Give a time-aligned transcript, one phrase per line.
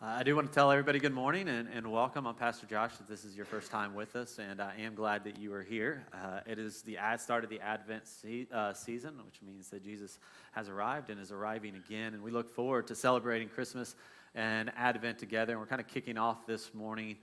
[0.00, 2.24] Uh, I do want to tell everybody good morning and, and welcome.
[2.24, 2.92] I'm Pastor Josh.
[3.00, 5.64] If this is your first time with us, and I am glad that you are
[5.64, 6.06] here.
[6.14, 9.82] Uh, it is the ad, start of the Advent se- uh, season, which means that
[9.82, 10.20] Jesus
[10.52, 12.14] has arrived and is arriving again.
[12.14, 13.96] And we look forward to celebrating Christmas
[14.36, 15.54] and Advent together.
[15.54, 17.16] And we're kind of kicking off this morning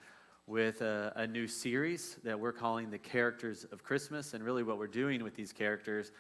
[0.46, 4.34] with a, a new series that we're calling The Characters of Christmas.
[4.34, 6.12] And really, what we're doing with these characters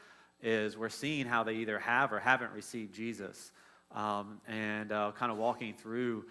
[0.41, 3.51] is we're seeing how they either have or haven't received Jesus.
[3.91, 6.23] Um, and uh, kind of walking through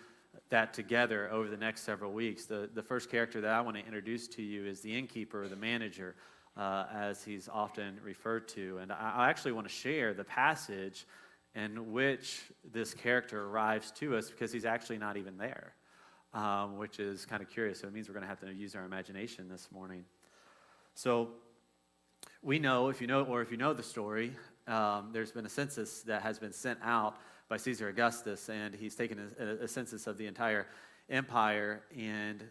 [0.51, 2.47] that together over the next several weeks.
[2.47, 5.57] The, the first character that I want to introduce to you is the innkeeper the
[5.57, 6.15] manager,
[6.57, 8.79] uh, as he's often referred to.
[8.79, 11.07] And I, I actually want to share the passage
[11.55, 12.43] in which
[12.73, 15.73] this character arrives to us because he's actually not even there,
[16.33, 17.81] um, which is kind of curious.
[17.81, 20.05] So it means we're going to have to use our imagination this morning.
[20.95, 21.31] So
[22.43, 24.33] we know, if you know, or if you know the story,
[24.67, 27.17] um, there's been a census that has been sent out
[27.49, 30.67] by Caesar Augustus, and he's taken a, a, census of the entire
[31.11, 31.83] empire.
[31.97, 32.43] And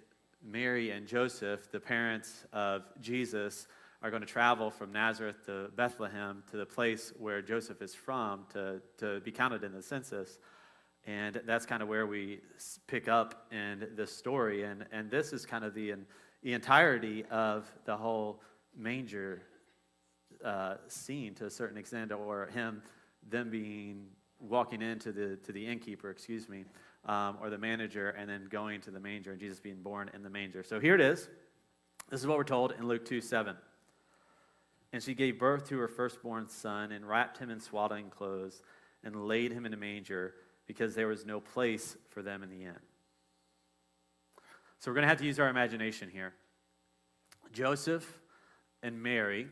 [0.44, 3.68] Mary and Joseph, the parents of Jesus,
[4.02, 8.46] are going to travel from Nazareth to Bethlehem to the place where Joseph is from
[8.52, 10.38] to, to be counted in the census.
[11.06, 12.42] And that's kind of where we
[12.88, 14.64] pick up in this story.
[14.64, 15.96] And, and this is kind of the,
[16.44, 18.42] the entirety of the whole
[18.78, 19.42] manger
[20.44, 22.82] uh, scene to a certain extent, or him,
[23.30, 24.08] them being
[24.48, 26.66] walking into the to the innkeeper, excuse me,
[27.06, 30.24] um, or the manager, and then going to the manger, and Jesus being born in
[30.24, 30.64] the manger.
[30.64, 31.30] So here it is.
[32.10, 33.56] This is what we're told in Luke 2 7.
[34.92, 38.62] And she gave birth to her firstborn son, and wrapped him in swaddling clothes,
[39.04, 40.36] and laid him in a manger,
[40.68, 42.80] because there was no place for them in the inn.
[44.80, 46.34] So we're going to have to use our imagination here.
[47.54, 48.20] Joseph
[48.82, 49.48] and Mary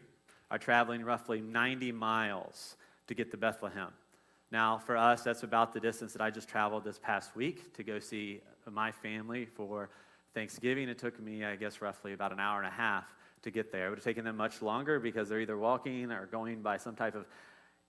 [0.49, 2.75] are traveling roughly 90 miles
[3.07, 3.93] to get to Bethlehem.
[4.51, 7.83] Now, for us, that's about the distance that I just traveled this past week to
[7.83, 9.89] go see my family for
[10.33, 10.89] Thanksgiving.
[10.89, 13.05] It took me, I guess, roughly about an hour and a half
[13.43, 13.87] to get there.
[13.87, 16.95] It would have taken them much longer because they're either walking or going by some
[16.95, 17.25] type of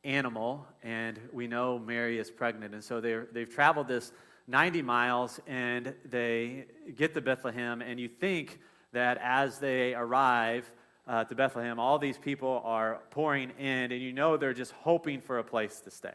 [0.05, 0.65] animal.
[0.85, 2.75] And we know Mary is pregnant.
[2.75, 4.13] And so they've traveled this
[4.47, 7.83] 90 miles and they get to Bethlehem.
[7.83, 8.61] And you think
[8.93, 10.73] that as they arrive
[11.09, 15.21] uh, to Bethlehem, all these people are pouring in, and you know they're just hoping
[15.21, 16.15] for a place to stay.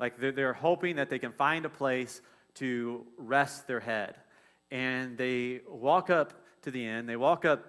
[0.00, 2.22] Like they're, they're hoping that they can find a place
[2.54, 4.16] to rest their head.
[4.70, 7.66] And they walk up to the inn, they walk up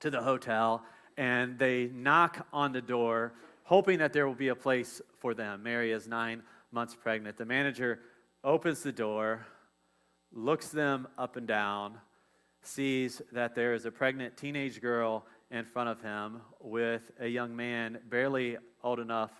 [0.00, 0.82] to the hotel,
[1.16, 3.34] and they knock on the door,
[3.64, 5.62] hoping that there will be a place for them.
[5.62, 6.42] Mary is nine
[6.72, 7.36] months pregnant.
[7.36, 8.00] The manager
[8.42, 9.46] opens the door,
[10.32, 11.98] looks them up and down,
[12.62, 17.54] sees that there is a pregnant teenage girl in front of him with a young
[17.54, 19.30] man barely old enough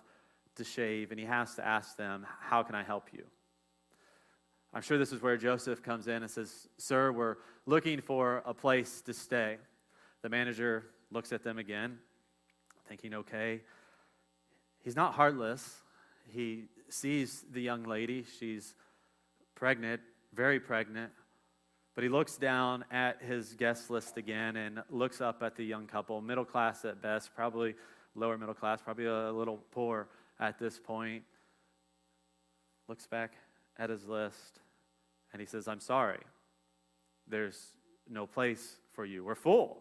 [0.55, 3.25] to shave, and he has to ask them, How can I help you?
[4.73, 8.53] I'm sure this is where Joseph comes in and says, Sir, we're looking for a
[8.53, 9.57] place to stay.
[10.21, 11.99] The manager looks at them again,
[12.87, 13.61] thinking, Okay.
[14.83, 15.81] He's not heartless.
[16.27, 18.23] He sees the young lady.
[18.39, 18.75] She's
[19.55, 20.01] pregnant,
[20.33, 21.11] very pregnant.
[21.95, 25.87] But he looks down at his guest list again and looks up at the young
[25.87, 27.73] couple, middle class at best, probably
[28.13, 30.07] lower middle class, probably a little poor
[30.39, 31.23] at this point,
[32.87, 33.33] looks back
[33.77, 34.59] at his list,
[35.31, 36.21] and he says, I'm sorry.
[37.27, 37.73] There's
[38.09, 39.23] no place for you.
[39.23, 39.79] We're full.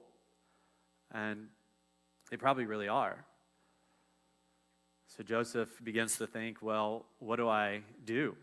[1.13, 1.49] And
[2.31, 3.25] they probably really are.
[5.17, 8.37] So Joseph begins to think, well, what do I do?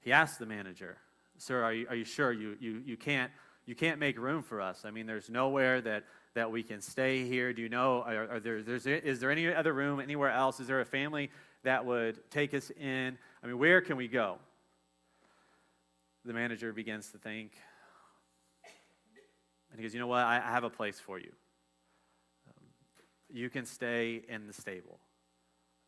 [0.00, 0.96] He asks the manager,
[1.36, 3.30] Sir, are you, are you sure you, you, you, can't,
[3.66, 4.84] you can't make room for us?
[4.84, 6.04] I mean, there's nowhere that
[6.34, 7.52] that we can stay here?
[7.52, 10.60] Do you know, are, are there, is there any other room anywhere else?
[10.60, 11.30] Is there a family
[11.64, 13.18] that would take us in?
[13.42, 14.38] I mean, where can we go?
[16.24, 17.52] The manager begins to think,
[19.70, 20.22] and he goes, You know what?
[20.22, 21.30] I, I have a place for you.
[22.48, 22.64] Um,
[23.30, 25.00] you can stay in the stable.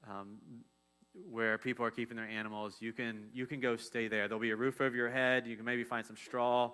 [0.09, 0.39] Um,
[1.31, 4.29] where people are keeping their animals, you can, you can go stay there.
[4.29, 5.47] There'll be a roof over your head.
[5.47, 6.71] You can maybe find some straw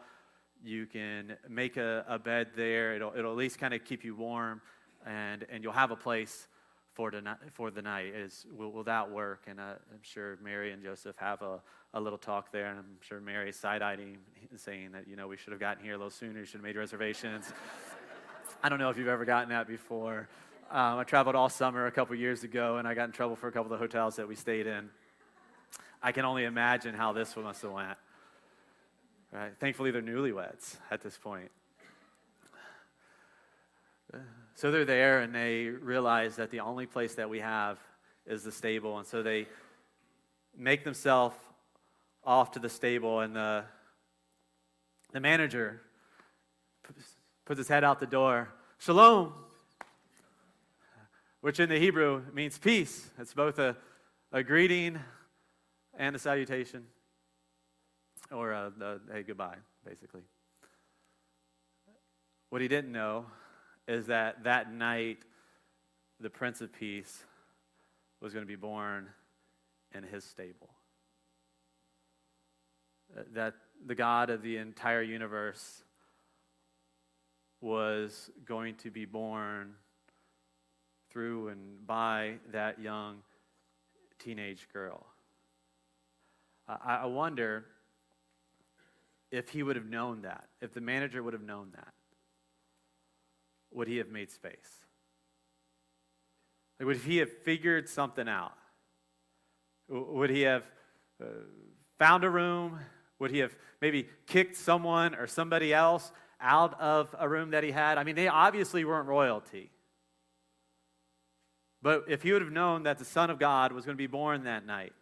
[0.64, 2.94] you can make a, a bed there.
[2.94, 4.60] It'll, it'll at least kind of keep you warm,
[5.06, 6.48] and, and you'll have a place
[6.92, 7.22] for, the,
[7.52, 8.06] for the night.
[8.06, 9.44] Is, will, will that work?
[9.46, 11.60] And uh, I'm sure Mary and Joseph have a,
[11.94, 14.18] a little talk there, and I'm sure Mary's side-eyeing,
[14.56, 16.40] saying that, you know, we should have gotten here a little sooner.
[16.40, 17.52] You should have made reservations.
[18.62, 20.28] I don't know if you've ever gotten that before.
[20.70, 23.48] Um, I traveled all summer a couple years ago, and I got in trouble for
[23.48, 24.90] a couple of the hotels that we stayed in.
[26.02, 27.96] I can only imagine how this one must have went.
[29.32, 29.52] Right?
[29.58, 31.50] Thankfully, they're newlyweds at this point.
[34.54, 37.78] So they're there and they realize that the only place that we have
[38.26, 38.98] is the stable.
[38.98, 39.46] And so they
[40.56, 41.36] make themselves
[42.24, 43.64] off to the stable, and the,
[45.12, 45.80] the manager
[47.44, 48.48] puts his head out the door.
[48.78, 49.32] Shalom,
[51.40, 53.10] which in the Hebrew means peace.
[53.18, 53.76] It's both a,
[54.32, 54.98] a greeting
[55.96, 56.84] and a salutation,
[58.30, 60.22] or uh, a, a hey, goodbye, basically.
[62.50, 63.26] What he didn't know
[63.86, 65.18] is that that night,
[66.20, 67.24] the Prince of Peace
[68.20, 69.08] was going to be born
[69.94, 70.70] in his stable.
[73.16, 73.54] Uh, that
[73.86, 75.82] the God of the entire universe
[77.60, 79.74] was going to be born
[81.10, 83.16] through and by that young
[84.18, 85.06] teenage girl.
[86.68, 87.64] I wonder
[89.30, 91.92] if he would have known that, if the manager would have known that,
[93.70, 94.84] would he have made space?
[96.78, 98.54] Like, would he have figured something out?
[99.88, 100.64] Would he have
[101.22, 101.26] uh,
[101.98, 102.78] found a room?
[103.18, 107.70] Would he have maybe kicked someone or somebody else out of a room that he
[107.70, 107.98] had?
[107.98, 109.70] I mean, they obviously weren't royalty.
[111.82, 114.06] But if he would have known that the Son of God was going to be
[114.06, 114.92] born that night,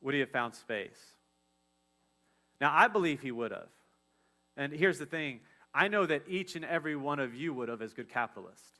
[0.00, 0.98] would he have found space?
[2.62, 3.66] Now, I believe he would have.
[4.56, 5.40] And here's the thing
[5.74, 8.78] I know that each and every one of you would have as good capitalists.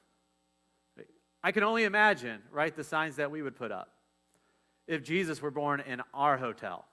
[1.43, 3.91] I can only imagine, right, the signs that we would put up
[4.87, 6.85] if Jesus were born in our hotel.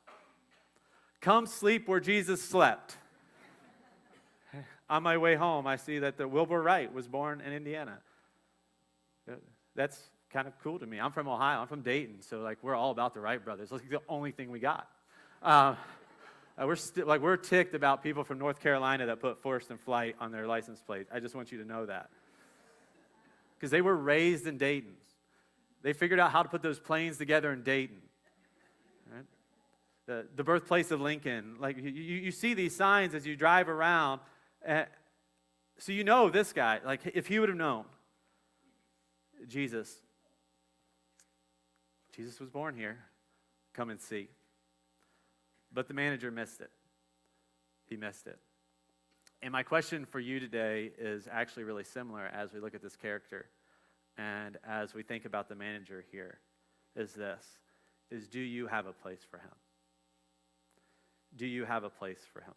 [1.21, 2.95] Come sleep where Jesus slept.
[4.89, 7.99] On my way home, I see that the Wilbur Wright was born in Indiana.
[9.75, 10.01] That's
[10.31, 10.99] kind of cool to me.
[10.99, 11.59] I'm from Ohio.
[11.59, 13.69] I'm from Dayton, so like we're all about the Wright brothers.
[13.69, 14.87] That's like the only thing we got.
[15.43, 15.75] Uh,
[16.59, 19.77] uh, we're st- like we're ticked about people from North Carolina that put first in
[19.77, 21.07] flight on their license plate.
[21.11, 22.09] I just want you to know that
[23.57, 24.93] because they were raised in Dayton.
[25.81, 28.01] They figured out how to put those planes together in Dayton.
[29.13, 29.25] Right?
[30.07, 31.55] The, the birthplace of Lincoln.
[31.59, 34.19] Like you, you see these signs as you drive around.
[34.67, 34.83] Uh,
[35.77, 36.79] so you know this guy.
[36.85, 37.85] Like if he would have known,
[39.47, 39.93] Jesus.
[42.13, 42.97] Jesus was born here.
[43.73, 44.27] Come and see.
[45.73, 46.71] But the manager missed it.
[47.85, 48.39] He missed it.
[49.41, 52.95] And my question for you today is actually really similar as we look at this
[52.95, 53.45] character
[54.17, 56.39] and as we think about the manager here
[56.95, 57.45] is this
[58.11, 59.55] is do you have a place for him?
[61.35, 62.53] Do you have a place for him?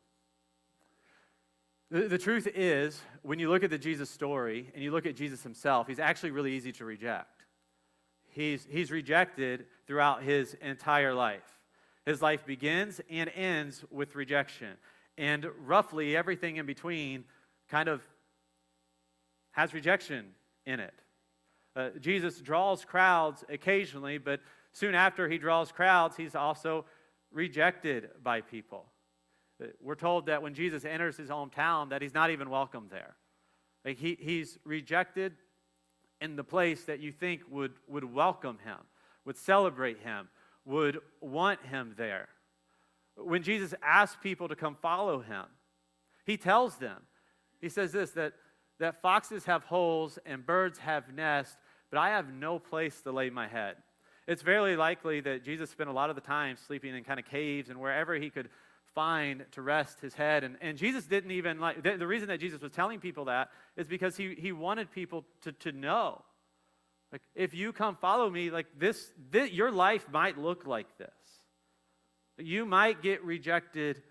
[1.90, 5.42] The, truth is, when you look at the Jesus story and you look at Jesus
[5.42, 7.44] himself, he's actually really easy to reject.
[8.30, 11.60] He's, he's rejected throughout his entire life.
[12.06, 14.76] His life begins and ends with rejection.
[15.18, 17.24] And roughly everything in between
[17.68, 18.02] kind of
[19.52, 20.26] has rejection
[20.66, 20.94] in it.
[21.74, 24.40] Uh, Jesus draws crowds occasionally, but
[24.72, 26.84] soon after he draws crowds, he's also
[27.32, 28.86] rejected by people.
[29.80, 33.14] We're told that when Jesus enters his hometown, that he's not even welcome there.
[33.84, 35.34] Like he, he's rejected
[36.20, 38.78] in the place that you think would, would welcome him,
[39.24, 40.28] would celebrate him,
[40.64, 42.28] would want him there.
[43.16, 45.44] When Jesus asks people to come follow him,
[46.24, 47.02] he tells them,
[47.60, 48.32] he says this that,
[48.78, 51.56] that foxes have holes and birds have nests,
[51.90, 53.76] but I have no place to lay my head.
[54.26, 57.26] It's very likely that Jesus spent a lot of the time sleeping in kind of
[57.26, 58.48] caves and wherever he could
[58.94, 60.44] find to rest his head.
[60.44, 63.50] And, and Jesus didn't even like, the, the reason that Jesus was telling people that
[63.76, 66.22] is because he, he wanted people to, to know.
[67.12, 71.10] Like, if you come follow me, like this, this, your life might look like this.
[72.38, 74.02] You might get rejected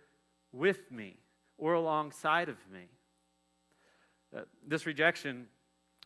[0.52, 1.18] with me
[1.58, 2.84] or alongside of me.
[4.36, 5.48] Uh, this rejection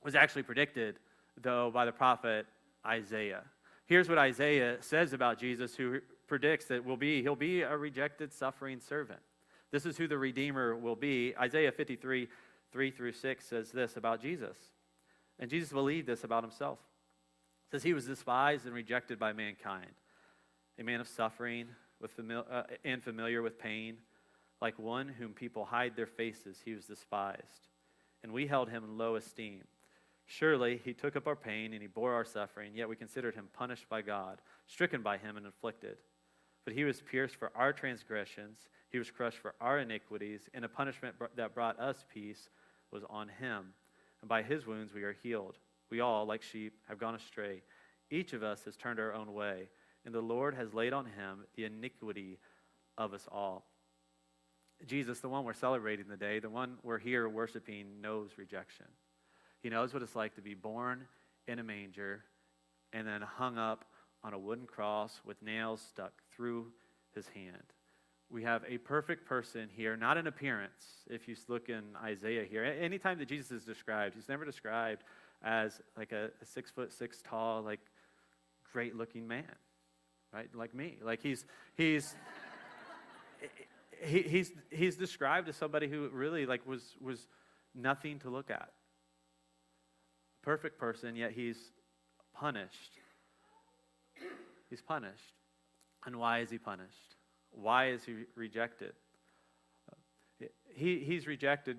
[0.04, 0.98] was actually predicted,
[1.42, 2.46] though, by the prophet
[2.86, 3.44] Isaiah.
[3.88, 8.34] Here's what Isaiah says about Jesus, who predicts that will be he'll be a rejected,
[8.34, 9.20] suffering servant.
[9.72, 11.36] This is who the Redeemer will be.
[11.38, 12.28] Isaiah 53,
[12.72, 14.58] 3 through 6 says this about Jesus.
[15.40, 16.80] And Jesus believed this about himself.
[17.68, 19.92] It says he was despised and rejected by mankind,
[20.80, 21.68] a man of suffering
[22.00, 23.98] with famili- uh, and familiar with pain,
[24.62, 27.68] like one whom people hide their faces, he was despised.
[28.24, 29.64] And we held him in low esteem.
[30.26, 33.48] Surely he took up our pain and he bore our suffering, yet we considered him
[33.54, 35.98] punished by God, stricken by him, and afflicted.
[36.64, 38.58] But he was pierced for our transgressions,
[38.90, 42.50] he was crushed for our iniquities, and the punishment that brought us peace
[42.92, 43.74] was on him.
[44.26, 45.60] And by his wounds we are healed.
[45.92, 47.62] We all, like sheep, have gone astray.
[48.10, 49.70] Each of us has turned our own way,
[50.04, 52.40] and the Lord has laid on him the iniquity
[52.98, 53.68] of us all.
[54.88, 58.88] Jesus, the one we're celebrating today, the one we're here worshiping, knows rejection.
[59.62, 61.06] He knows what it's like to be born
[61.48, 62.24] in a manger
[62.94, 63.86] and then hung up
[64.24, 66.72] on a wooden cross with nails stuck through
[67.14, 67.75] his hand.
[68.30, 71.04] We have a perfect person here, not in appearance.
[71.08, 75.04] If you look in Isaiah here, anytime that Jesus is described, he's never described
[75.44, 77.80] as like a, a six foot six tall, like
[78.74, 79.44] great looking man,
[80.34, 80.50] right?
[80.54, 80.98] Like me.
[81.02, 82.16] Like he's, he's,
[84.04, 87.28] he, he's, he's described as somebody who really like was, was
[87.74, 88.72] nothing to look at.
[90.42, 91.58] Perfect person, yet he's
[92.34, 92.92] punished.
[94.70, 95.34] He's punished.
[96.06, 97.15] And why is he punished?
[97.52, 98.94] Why is he rejected?
[100.74, 101.78] He, he's rejected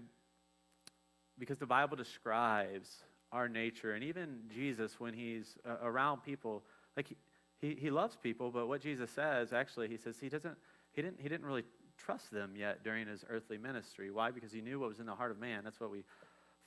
[1.39, 6.63] because the Bible describes our nature, and even Jesus, when he's uh, around people,
[6.97, 7.17] like he,
[7.59, 10.57] he, he loves people, but what Jesus says, actually, he says he doesn't,
[10.93, 11.65] he didn't, he didn't really
[11.99, 14.11] trust them yet during his earthly ministry.
[14.11, 14.31] Why?
[14.31, 15.63] Because he knew what was in the heart of man.
[15.65, 16.05] That's what we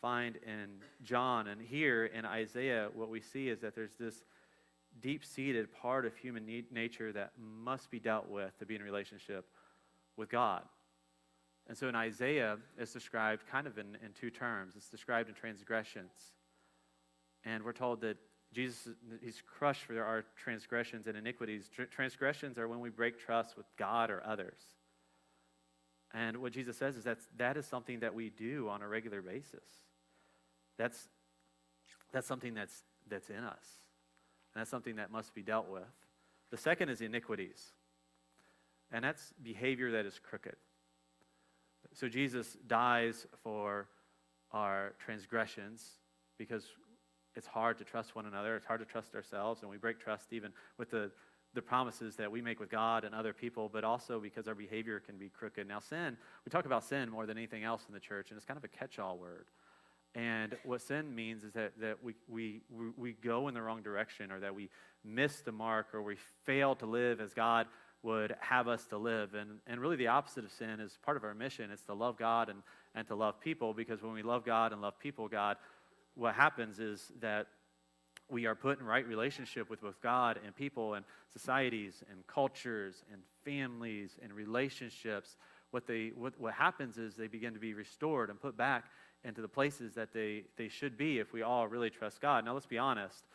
[0.02, 0.68] find in
[1.04, 1.48] John.
[1.48, 4.24] And here in Isaiah, what we see is that there's this
[5.02, 8.84] deep seated part of human need, nature that must be dealt with to be in
[8.84, 9.46] relationship
[10.18, 10.64] with God.
[11.68, 15.36] And so in Isaiah, it's described kind of in, in two terms it's described in
[15.36, 16.12] transgressions.
[17.46, 18.18] And we're told that
[18.54, 18.90] Jesus,
[19.24, 21.70] he's crushed for our transgressions and iniquities.
[21.74, 24.60] Tr- transgressions are when we break trust with God or others.
[26.12, 29.22] And what Jesus says is that that is something that we do on a regular
[29.22, 29.64] basis.
[30.78, 31.10] That's,
[32.12, 33.66] that's something that's, that's in us.
[34.54, 35.84] And that's something that must be dealt with.
[36.52, 37.74] The second is iniquities.
[38.92, 40.56] And that's behavior that is crooked.
[41.94, 43.88] So Jesus dies for
[44.52, 46.00] our transgressions
[46.38, 46.66] because
[47.36, 48.56] it's hard to trust one another.
[48.56, 51.12] It's hard to trust ourselves, and we break trust even with the,
[51.54, 55.00] the promises that we make with God and other people, but also because our behavior
[55.00, 55.68] can be crooked.
[55.68, 58.46] Now, sin, we talk about sin more than anything else in the church, and it's
[58.46, 59.46] kind of a catch all word.
[60.16, 62.62] And what sin means is that, that we, we,
[62.98, 64.70] we go in the wrong direction or that we
[65.04, 67.68] miss the mark or we fail to live as God
[68.02, 69.34] would have us to live.
[69.34, 71.70] And, and really, the opposite of sin is part of our mission.
[71.72, 72.64] It's to love God and,
[72.96, 75.58] and to love people because when we love God and love people, God,
[76.16, 77.48] what happens is that
[78.30, 83.04] we are put in right relationship with both God and people and societies and cultures
[83.12, 85.36] and families and relationships.
[85.72, 88.86] What, they, what, what happens is they begin to be restored and put back
[89.24, 92.46] into the places that they, they should be if we all really trust God.
[92.46, 93.26] Now, let's be honest.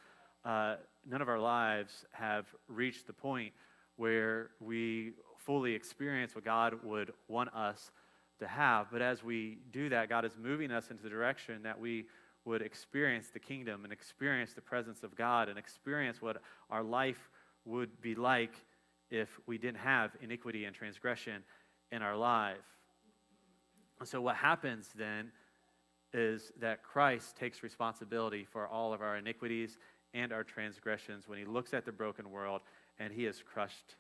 [0.45, 0.77] Uh,
[1.09, 3.53] none of our lives have reached the point
[3.97, 7.91] where we fully experience what God would want us
[8.39, 8.89] to have.
[8.91, 12.07] But as we do that, God is moving us into the direction that we
[12.45, 17.31] would experience the kingdom and experience the presence of God and experience what our life
[17.65, 18.53] would be like
[19.11, 21.43] if we didn't have iniquity and transgression
[21.93, 22.57] in our life.
[24.01, 25.31] And so, what happens then
[26.15, 29.79] is that Christ takes responsibility for all of our iniquities
[30.15, 32.61] and our transgressions when he looks at the broken world
[33.01, 33.97] and he is crushed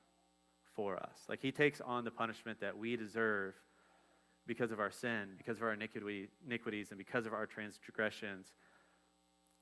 [0.76, 1.18] for us.
[1.28, 3.54] Like he takes on the punishment that we deserve
[4.46, 8.52] because of our sin, because of our iniquity, iniquities, and because of our transgressions.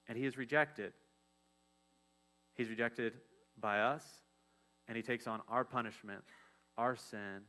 [0.06, 0.92] And he is rejected.
[2.54, 3.14] He's rejected
[3.58, 4.04] by us,
[4.88, 6.24] and he takes on our punishment,
[6.76, 7.42] our sin,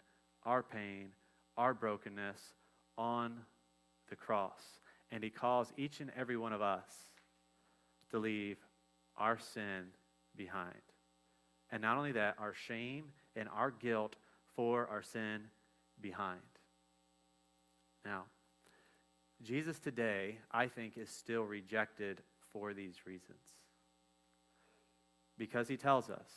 [0.45, 1.09] our pain,
[1.57, 2.39] our brokenness
[2.97, 3.35] on
[4.09, 4.61] the cross
[5.13, 6.89] and he calls each and every one of us
[8.09, 8.57] to leave
[9.15, 9.85] our sin
[10.35, 10.73] behind.
[11.71, 13.05] And not only that, our shame
[13.35, 14.15] and our guilt
[14.55, 15.41] for our sin
[16.01, 16.39] behind.
[18.03, 18.23] Now,
[19.43, 23.43] Jesus today, I think, is still rejected for these reasons.
[25.37, 26.27] Because he tells us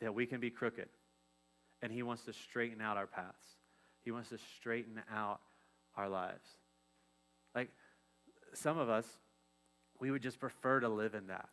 [0.00, 0.88] that we can be crooked,
[1.82, 3.46] and he wants to straighten out our paths.
[4.02, 5.40] He wants to straighten out
[5.96, 6.48] our lives.
[7.54, 7.70] Like
[8.54, 9.06] some of us,
[10.00, 11.48] we would just prefer to live in that.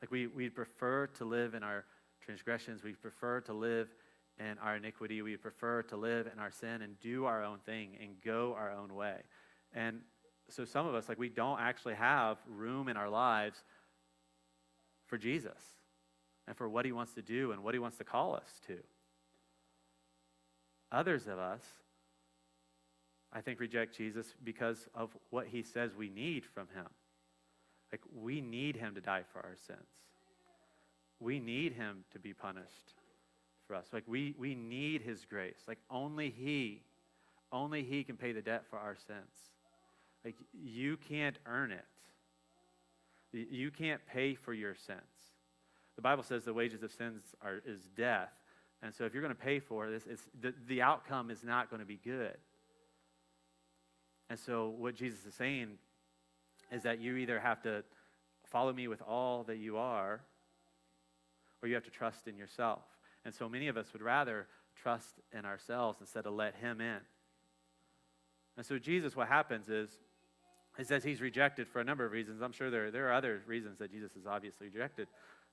[0.00, 1.84] Like we, we prefer to live in our
[2.24, 2.82] transgressions.
[2.82, 3.88] We prefer to live
[4.38, 5.22] in our iniquity.
[5.22, 8.72] We prefer to live in our sin and do our own thing and go our
[8.72, 9.16] own way.
[9.72, 10.00] And
[10.48, 13.62] so some of us, like we don't actually have room in our lives
[15.06, 15.62] for Jesus
[16.46, 18.78] and for what he wants to do and what he wants to call us to.
[20.90, 21.62] Others of us,
[23.32, 26.86] I think, reject Jesus because of what he says we need from him.
[27.90, 29.78] Like, we need him to die for our sins.
[31.20, 32.94] We need him to be punished
[33.66, 33.86] for us.
[33.92, 35.60] Like, we, we need his grace.
[35.66, 36.82] Like, only he,
[37.52, 39.50] only he can pay the debt for our sins.
[40.24, 41.84] Like, you can't earn it.
[43.32, 44.98] You can't pay for your sins.
[45.96, 48.30] The Bible says the wages of sins are, is death.
[48.82, 51.70] And so if you're going to pay for this, it's, the, the outcome is not
[51.70, 52.36] going to be good.
[54.32, 55.72] And so, what Jesus is saying
[56.70, 57.84] is that you either have to
[58.46, 60.22] follow me with all that you are,
[61.60, 62.80] or you have to trust in yourself.
[63.26, 67.00] And so many of us would rather trust in ourselves instead of let him in.
[68.56, 69.90] And so Jesus, what happens is,
[70.78, 72.40] he says he's rejected for a number of reasons.
[72.40, 75.08] I'm sure there, there are other reasons that Jesus is obviously rejected,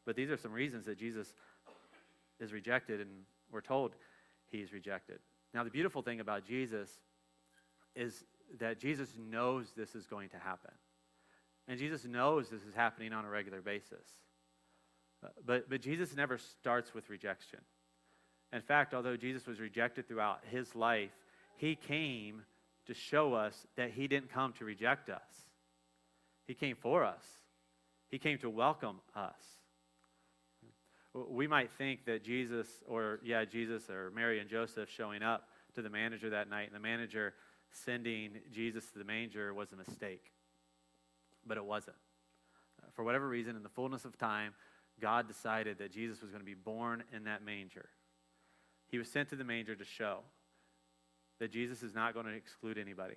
[0.05, 1.33] but these are some reasons that Jesus
[2.39, 3.09] is rejected, and
[3.51, 3.91] we're told
[4.49, 5.19] he's rejected.
[5.53, 6.89] Now, the beautiful thing about Jesus
[7.93, 8.23] is
[8.59, 10.71] that Jesus knows this is going to happen.
[11.67, 14.05] And Jesus knows this is happening on a regular basis.
[15.23, 17.59] Uh, but, but Jesus never starts with rejection.
[18.51, 21.11] In fact, although Jesus was rejected throughout his life,
[21.57, 22.41] he came
[22.87, 25.21] to show us that he didn't come to reject us.
[26.47, 27.23] He came for us,
[28.09, 29.39] he came to welcome us.
[31.13, 35.81] We might think that Jesus, or yeah, Jesus or Mary and Joseph showing up to
[35.81, 37.33] the manager that night, and the manager
[37.71, 40.31] sending Jesus to the manger was a mistake.
[41.45, 41.97] But it wasn't.
[42.81, 44.53] Uh, for whatever reason, in the fullness of time,
[44.99, 47.89] God decided that Jesus was going to be born in that manger.
[48.89, 50.19] He was sent to the manger to show
[51.39, 53.15] that Jesus is not going to exclude anybody.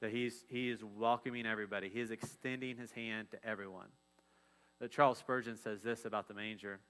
[0.00, 1.88] That he's, he is welcoming everybody.
[1.88, 3.88] He is extending his hand to everyone.
[4.80, 6.80] That Charles Spurgeon says this about the manger.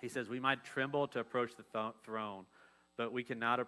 [0.00, 2.44] He says, We might tremble to approach the th- throne,
[2.96, 3.66] but we cannot,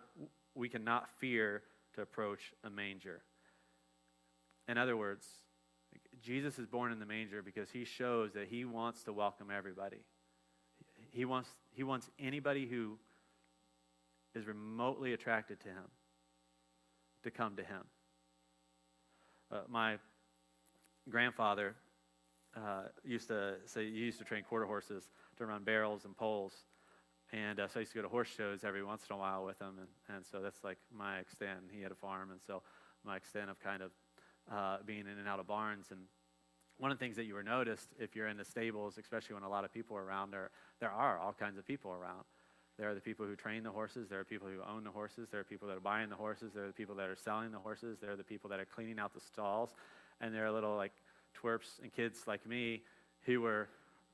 [0.54, 1.62] we cannot fear
[1.94, 3.22] to approach a manger.
[4.68, 5.26] In other words,
[6.22, 10.04] Jesus is born in the manger because he shows that he wants to welcome everybody.
[11.10, 12.98] He wants, he wants anybody who
[14.34, 15.90] is remotely attracted to him
[17.24, 17.82] to come to him.
[19.50, 19.98] Uh, my
[21.08, 21.74] grandfather
[22.56, 26.54] uh, used to say he used to train quarter horses to run barrels and poles,
[27.32, 29.44] and uh, so I used to go to horse shows every once in a while
[29.44, 31.60] with him, and, and so that's like my extent.
[31.72, 32.62] He had a farm, and so
[33.04, 33.90] my extent of kind of
[34.50, 35.86] uh, being in and out of barns.
[35.90, 36.00] And
[36.78, 39.44] one of the things that you were noticed if you're in the stables, especially when
[39.44, 42.24] a lot of people are around, there there are all kinds of people around.
[42.78, 44.08] There are the people who train the horses.
[44.08, 45.28] There are people who own the horses.
[45.30, 46.52] There are people that are buying the horses.
[46.54, 47.98] There are the people that are selling the horses.
[48.00, 49.74] There are the people that are cleaning out the stalls.
[50.20, 50.92] And there are little like
[51.40, 52.82] twerps and kids like me
[53.22, 53.68] who were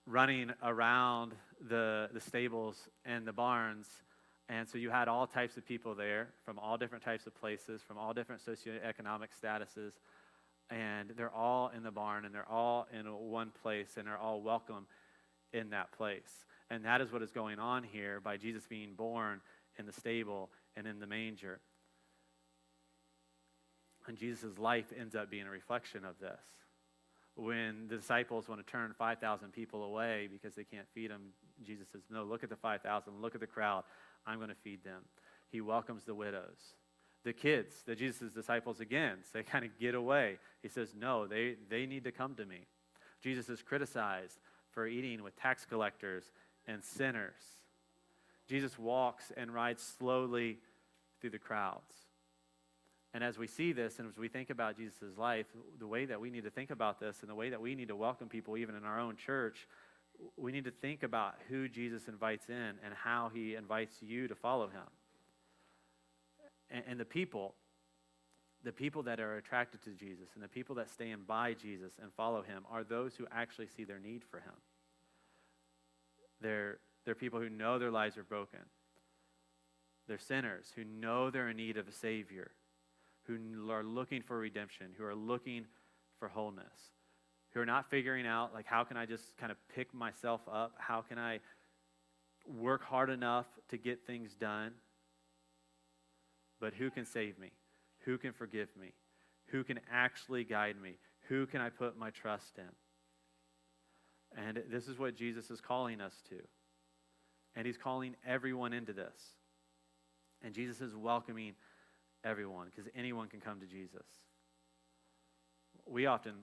[0.08, 1.34] running around
[1.68, 3.86] the, the stables and the barns.
[4.48, 7.82] And so you had all types of people there from all different types of places,
[7.86, 9.92] from all different socioeconomic statuses.
[10.70, 14.40] And they're all in the barn and they're all in one place and they're all
[14.40, 14.86] welcome
[15.52, 16.46] in that place.
[16.70, 19.40] And that is what is going on here by Jesus being born
[19.78, 21.60] in the stable and in the manger.
[24.06, 26.40] And Jesus' life ends up being a reflection of this.
[27.38, 31.28] When the disciples want to turn 5,000 people away because they can't feed them,
[31.64, 33.84] Jesus says, No, look at the 5,000, look at the crowd.
[34.26, 35.02] I'm going to feed them.
[35.48, 36.74] He welcomes the widows.
[37.22, 40.38] The kids, the Jesus' disciples again, so they kind of get away.
[40.62, 42.66] He says, No, they, they need to come to me.
[43.22, 44.40] Jesus is criticized
[44.72, 46.32] for eating with tax collectors
[46.66, 47.62] and sinners.
[48.48, 50.58] Jesus walks and rides slowly
[51.20, 52.07] through the crowds.
[53.14, 55.46] And as we see this and as we think about Jesus' life,
[55.78, 57.88] the way that we need to think about this and the way that we need
[57.88, 59.66] to welcome people, even in our own church,
[60.36, 64.34] we need to think about who Jesus invites in and how he invites you to
[64.34, 64.82] follow him.
[66.70, 67.54] And, and the people,
[68.62, 72.12] the people that are attracted to Jesus and the people that stand by Jesus and
[72.12, 74.54] follow him are those who actually see their need for him.
[76.40, 78.60] They're, they're people who know their lives are broken.
[80.06, 82.50] They're sinners who know they're in need of a Savior,
[83.28, 85.66] who are looking for redemption, who are looking
[86.18, 86.92] for wholeness,
[87.52, 90.72] who are not figuring out, like, how can I just kind of pick myself up?
[90.78, 91.40] How can I
[92.46, 94.72] work hard enough to get things done?
[96.60, 97.52] But who can save me?
[98.04, 98.92] Who can forgive me?
[99.48, 100.98] Who can actually guide me?
[101.28, 102.64] Who can I put my trust in?
[104.36, 106.36] And this is what Jesus is calling us to.
[107.54, 109.36] And he's calling everyone into this.
[110.42, 111.54] And Jesus is welcoming
[112.28, 114.06] everyone because anyone can come to Jesus.
[115.86, 116.34] We often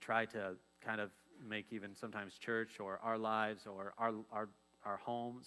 [0.00, 1.10] try to kind of
[1.46, 4.48] make even sometimes church or our lives or our, our,
[4.84, 5.46] our homes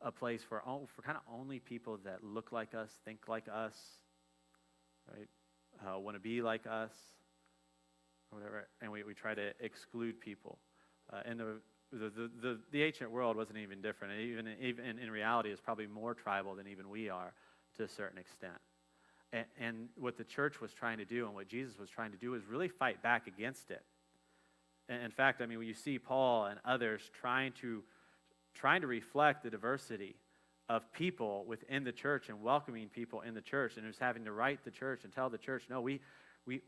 [0.00, 0.62] a place for,
[0.94, 3.74] for kind of only people that look like us, think like us,
[5.08, 5.28] right?
[5.86, 6.92] Uh, want to be like us
[8.32, 10.58] whatever, and we, we try to exclude people.
[11.12, 11.60] Uh, and the,
[11.92, 14.18] the, the, the, ancient world wasn't even different.
[14.18, 17.34] even, even in reality, is probably more tribal than even we are
[17.76, 18.58] to a certain extent.
[19.32, 22.18] And, and what the church was trying to do and what Jesus was trying to
[22.18, 23.82] do is really fight back against it.
[24.88, 27.82] And in fact, I mean, when you see Paul and others trying to,
[28.54, 30.16] trying to reflect the diversity
[30.68, 34.32] of people within the church and welcoming people in the church and who's having to
[34.32, 36.00] write the church and tell the church, no, we,
[36.46, 36.60] we,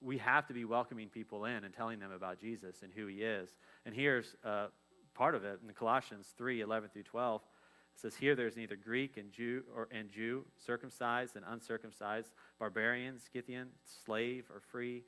[0.00, 3.22] we have to be welcoming people in and telling them about Jesus and who he
[3.22, 3.50] is.
[3.86, 4.66] And here's uh,
[5.14, 7.42] part of it in Colossians 3 11 through 12.
[7.94, 13.18] It says, Here there's neither Greek and Jew or and Jew, circumcised and uncircumcised, barbarian,
[13.18, 13.68] Scythian,
[14.04, 15.04] slave or free,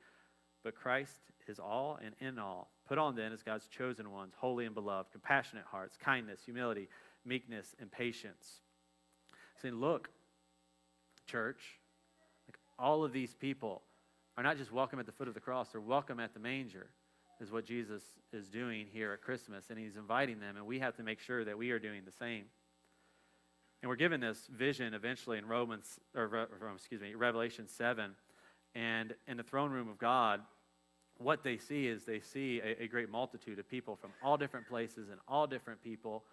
[0.63, 1.17] but Christ
[1.47, 2.71] is all and in all.
[2.87, 6.87] Put on then as God's chosen ones, holy and beloved, compassionate hearts, kindness, humility,
[7.25, 8.59] meekness, and patience.
[9.61, 10.09] Saying, look,
[11.25, 11.61] church,
[12.47, 13.81] like all of these people
[14.37, 16.87] are not just welcome at the foot of the cross, they're welcome at the manger,
[17.39, 19.65] is what Jesus is doing here at Christmas.
[19.69, 22.11] And he's inviting them, and we have to make sure that we are doing the
[22.11, 22.45] same.
[23.83, 28.11] And we're given this vision eventually in Romans, or excuse me, Revelation 7.
[28.75, 30.39] And in the throne room of God,
[31.17, 34.69] what they see is they see a, a, great multitude of people from all different
[34.69, 36.23] places and all different people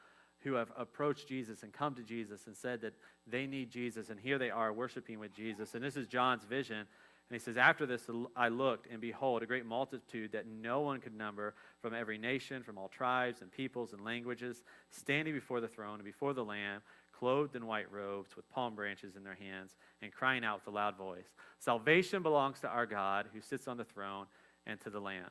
[0.44, 2.94] who have approached Jesus and come to Jesus and said that
[3.26, 4.10] they need Jesus.
[4.10, 5.74] And here they are worshiping with Jesus.
[5.74, 6.78] And this is John's vision.
[6.78, 11.00] And he says, After this, I looked, and behold, a great multitude that no one
[11.00, 15.68] could number from every nation, from all tribes and peoples and languages, standing before the
[15.68, 16.82] throne and before the Lamb,
[17.20, 20.76] clothed in white robes with palm branches in their hands, and crying out with a
[20.76, 24.26] loud voice Salvation belongs to our God who sits on the throne
[24.66, 25.30] and to the Lamb.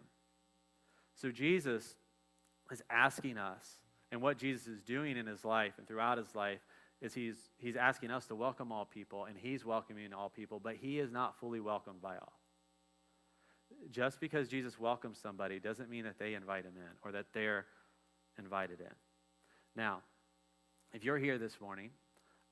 [1.15, 1.95] So Jesus
[2.71, 3.79] is asking us,
[4.11, 6.59] and what Jesus is doing in his life and throughout his life
[7.01, 10.75] is he's, he's asking us to welcome all people, and he's welcoming all people, but
[10.75, 12.33] he is not fully welcomed by all.
[13.89, 17.65] Just because Jesus welcomes somebody doesn't mean that they invite him in or that they're
[18.37, 18.93] invited in.
[19.75, 20.01] Now,
[20.93, 21.91] if you're here this morning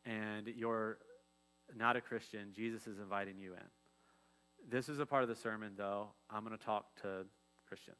[0.06, 1.00] and you're
[1.76, 4.70] not a Christian, Jesus is inviting you in.
[4.70, 6.08] This is a part of the sermon, though.
[6.30, 7.26] I'm going to talk to
[7.68, 7.98] Christians.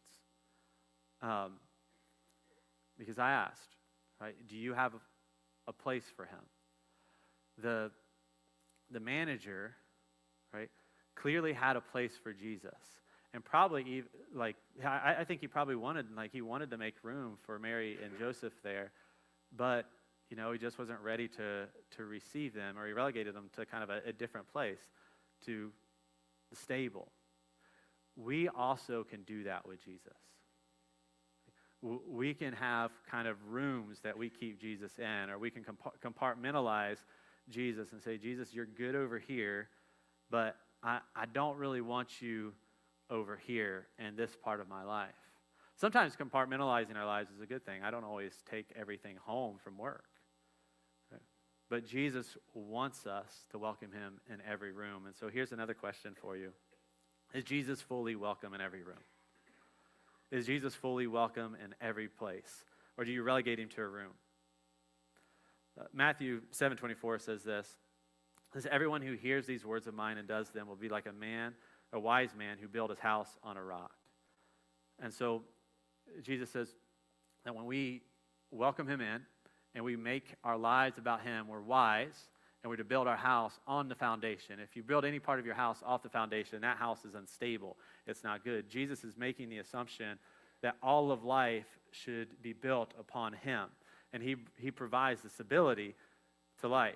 [1.22, 1.54] Um,
[2.98, 3.76] because I asked,
[4.20, 4.94] right, do you have
[5.68, 6.40] a, place for him?
[7.62, 7.92] The,
[8.92, 9.76] the manager,
[10.54, 10.70] right,
[11.16, 12.72] clearly had a place for Jesus.
[13.34, 16.96] And probably, even, like, I, I think he probably wanted, like, he wanted to make
[17.04, 18.92] room for Mary and Joseph there,
[19.56, 19.86] but,
[20.30, 23.66] you know, he just wasn't ready to, to receive them, or he relegated them to
[23.66, 24.80] kind of a, a different place
[25.46, 25.72] to
[26.50, 27.12] the stable.
[28.16, 30.18] We also can do that with Jesus.
[31.82, 35.64] We can have kind of rooms that we keep Jesus in, or we can
[36.04, 36.98] compartmentalize
[37.50, 39.70] Jesus and say, Jesus, you're good over here,
[40.30, 42.54] but I, I don't really want you
[43.10, 45.16] over here in this part of my life.
[45.76, 47.84] Sometimes compartmentalizing our lives is a good thing.
[47.84, 50.06] I don't always take everything home from work.
[51.70, 55.06] But Jesus wants us to welcome him in every room.
[55.06, 56.52] And so here's another question for you
[57.34, 59.04] Is Jesus fully welcome in every room?
[60.32, 62.66] Is Jesus fully welcome in every place?
[62.98, 64.12] Or do you relegate him to a room?
[65.80, 67.78] Uh, Matthew 7:24 says this.
[68.54, 71.12] Says everyone who hears these words of mine and does them will be like a
[71.12, 71.54] man,
[71.92, 73.92] a wise man who built his house on a rock.
[75.00, 75.44] And so
[76.22, 76.70] Jesus says
[77.44, 78.04] that when we
[78.52, 79.22] welcome him in,
[79.78, 82.30] and we make our lives about Him, we're wise,
[82.64, 84.60] and we're to build our house on the foundation.
[84.60, 87.78] If you build any part of your house off the foundation, that house is unstable.
[88.08, 88.68] It's not good.
[88.68, 90.18] Jesus is making the assumption
[90.64, 93.68] that all of life should be built upon Him,
[94.14, 95.94] and He, he provides the stability
[96.62, 96.96] to life.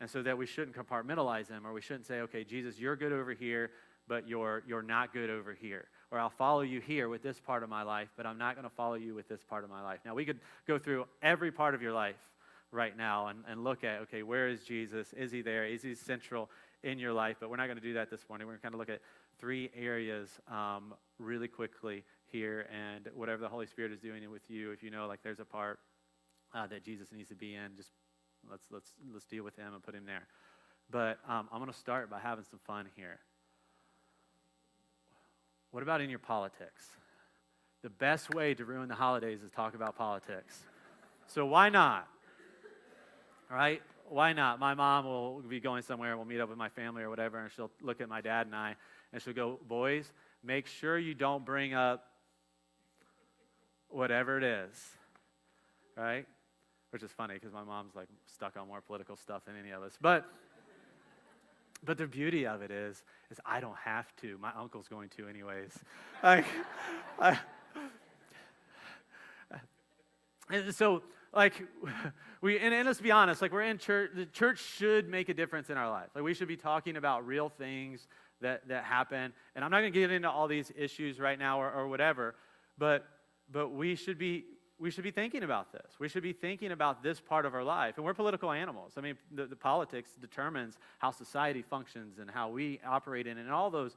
[0.00, 3.12] And so that we shouldn't compartmentalize Him, or we shouldn't say, okay, Jesus, you're good
[3.12, 3.70] over here,
[4.08, 7.62] but you're, you're not good over here or I'll follow you here with this part
[7.62, 9.82] of my life, but I'm not going to follow you with this part of my
[9.82, 10.00] life.
[10.04, 12.20] Now, we could go through every part of your life
[12.70, 15.14] right now and, and look at, okay, where is Jesus?
[15.14, 15.64] Is he there?
[15.64, 16.50] Is he central
[16.82, 17.38] in your life?
[17.40, 18.46] But we're not going to do that this morning.
[18.46, 19.00] We're going to kind of look at
[19.38, 24.70] three areas um, really quickly here, and whatever the Holy Spirit is doing with you,
[24.70, 25.80] if you know, like, there's a part
[26.54, 27.90] uh, that Jesus needs to be in, just
[28.50, 30.26] let's, let's, let's deal with him and put him there.
[30.90, 33.18] But um, I'm going to start by having some fun here.
[35.72, 36.86] What about in your politics?
[37.82, 40.60] The best way to ruin the holidays is talk about politics.
[41.26, 42.06] So why not?
[43.50, 43.82] All right?
[44.08, 44.60] Why not?
[44.60, 47.50] My mom will be going somewhere, we'll meet up with my family or whatever, and
[47.50, 48.76] she'll look at my dad and I,
[49.12, 50.12] and she'll go, Boys,
[50.44, 52.04] make sure you don't bring up
[53.88, 54.76] whatever it is.
[55.96, 56.26] Right?
[56.90, 59.82] Which is funny because my mom's like stuck on more political stuff than any of
[59.82, 59.96] us.
[60.00, 60.26] But
[61.84, 64.38] but the beauty of it is, is I don't have to.
[64.38, 65.72] My uncle's going to anyways.
[66.22, 66.44] like,
[67.18, 67.38] I,
[70.50, 71.02] and so,
[71.34, 71.54] like,
[72.40, 74.10] we and, and let's be honest, like we're in church.
[74.14, 76.08] The church should make a difference in our life.
[76.14, 78.06] Like we should be talking about real things
[78.42, 79.32] that that happen.
[79.54, 82.34] And I'm not going to get into all these issues right now or, or whatever,
[82.76, 83.06] but
[83.50, 84.44] but we should be
[84.82, 85.92] we should be thinking about this.
[86.00, 87.98] We should be thinking about this part of our life.
[87.98, 88.94] And we're political animals.
[88.96, 93.48] I mean, the, the politics determines how society functions and how we operate in and
[93.48, 93.94] all those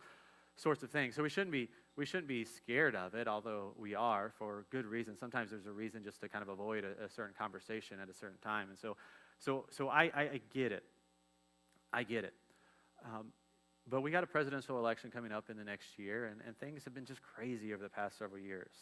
[0.56, 1.16] sorts of things.
[1.16, 4.86] So we shouldn't be we shouldn't be scared of it, although we are for good
[4.86, 5.18] reason.
[5.18, 8.14] Sometimes there's a reason just to kind of avoid a, a certain conversation at a
[8.14, 8.70] certain time.
[8.70, 8.98] And so,
[9.40, 10.84] so, so I, I, I get it.
[11.94, 12.34] I get it.
[13.06, 13.28] Um,
[13.90, 16.84] but we got a presidential election coming up in the next year, and, and things
[16.84, 18.74] have been just crazy over the past several years.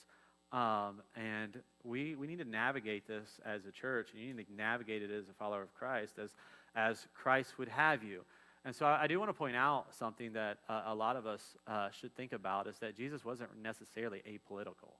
[0.53, 4.53] Um, and we, we need to navigate this as a church, and you need to
[4.55, 6.29] navigate it as a follower of Christ, as,
[6.75, 8.21] as Christ would have you.
[8.63, 11.25] And so I, I do want to point out something that uh, a lot of
[11.25, 14.93] us uh, should think about is that Jesus wasn't necessarily apolitical.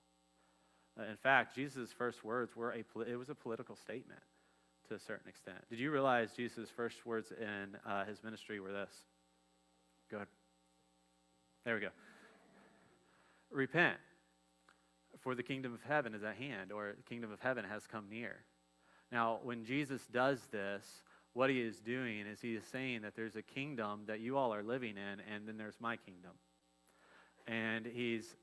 [0.98, 4.20] Uh, in fact, Jesus' first words were a, it was a political statement
[4.88, 5.58] to a certain extent.
[5.70, 8.92] Did you realize Jesus' first words in uh, his ministry were this?
[10.10, 10.28] Go ahead.
[11.64, 11.88] There we go.
[13.50, 13.96] Repent,
[15.24, 18.04] for the kingdom of heaven is at hand, or the kingdom of heaven has come
[18.10, 18.36] near.
[19.10, 23.34] Now, when Jesus does this, what he is doing is he is saying that there's
[23.34, 26.32] a kingdom that you all are living in, and then there's my kingdom.
[27.46, 28.36] And he's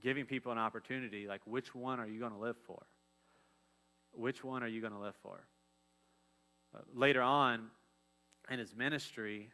[0.00, 2.86] giving people an opportunity like, which one are you going to live for?
[4.12, 5.44] Which one are you going to live for?
[6.74, 7.66] Uh, later on
[8.48, 9.50] in his ministry,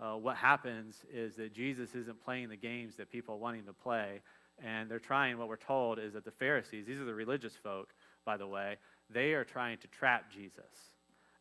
[0.00, 3.72] uh, what happens is that Jesus isn't playing the games that people are wanting to
[3.72, 4.20] play,
[4.62, 7.94] and they're trying, what we're told is that the Pharisees, these are the religious folk,
[8.24, 8.76] by the way,
[9.10, 10.92] they are trying to trap Jesus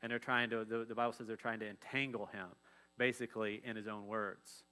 [0.02, 2.48] and they're trying to, the, the Bible says they're trying to entangle him,
[2.98, 4.64] basically, in his own words.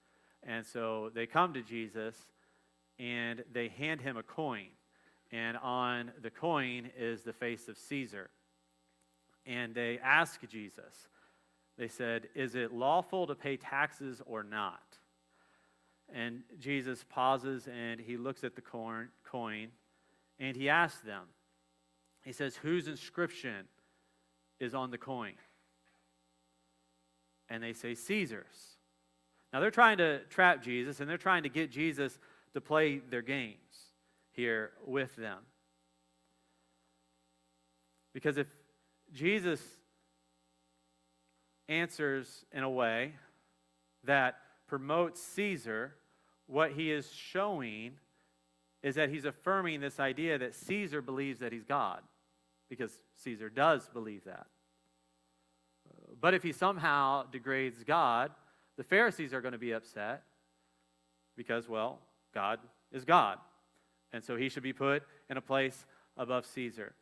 [0.42, 2.16] And so they come to Jesus
[2.98, 4.66] and they hand him a coin.
[5.30, 8.30] And on the coin is the face of Caesar.
[9.46, 11.08] And they ask Jesus,
[11.78, 14.98] they said, Is it lawful to pay taxes or not?
[16.14, 19.68] And Jesus pauses and he looks at the coin
[20.38, 21.22] and he asks them,
[22.24, 23.66] He says, Whose inscription
[24.58, 25.34] is on the coin?
[27.48, 28.76] And they say, Caesar's.
[29.52, 32.18] Now they're trying to trap Jesus and they're trying to get Jesus
[32.54, 33.56] to play their games
[34.32, 35.38] here with them.
[38.12, 38.46] Because if
[39.12, 39.60] Jesus
[41.68, 43.14] answers in a way
[44.04, 45.94] that promotes Caesar,
[46.50, 47.92] what he is showing
[48.82, 52.00] is that he's affirming this idea that Caesar believes that he's God
[52.68, 54.46] because Caesar does believe that.
[56.20, 58.30] But if he somehow degrades God,
[58.76, 60.22] the Pharisees are going to be upset
[61.36, 61.98] because, well,
[62.34, 62.58] God
[62.92, 63.38] is God.
[64.12, 65.86] And so he should be put in a place
[66.16, 66.94] above Caesar.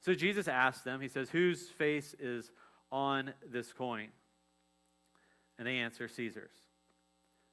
[0.00, 2.50] So Jesus asks them, he says, Whose face is
[2.90, 4.08] on this coin?
[5.58, 6.56] And they answer, Caesar's.